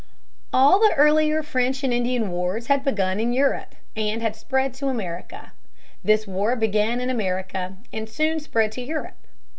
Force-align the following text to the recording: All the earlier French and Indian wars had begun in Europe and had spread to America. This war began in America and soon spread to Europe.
All 0.51 0.79
the 0.79 0.95
earlier 0.95 1.43
French 1.43 1.83
and 1.83 1.93
Indian 1.93 2.31
wars 2.31 2.65
had 2.65 2.83
begun 2.83 3.19
in 3.19 3.33
Europe 3.33 3.75
and 3.95 4.19
had 4.19 4.35
spread 4.35 4.73
to 4.73 4.87
America. 4.87 5.51
This 6.03 6.25
war 6.25 6.55
began 6.55 6.99
in 6.99 7.11
America 7.11 7.77
and 7.93 8.09
soon 8.09 8.39
spread 8.39 8.71
to 8.71 8.81
Europe. 8.81 9.27